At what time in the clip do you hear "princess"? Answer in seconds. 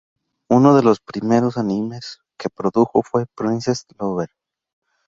3.37-3.85